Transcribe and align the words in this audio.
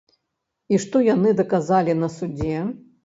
І 0.75 0.79
што 0.85 1.01
яны 1.07 1.33
даказалі 1.41 1.95
на 2.01 2.09
судзе? 2.17 2.57